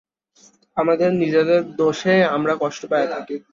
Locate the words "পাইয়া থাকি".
2.91-3.35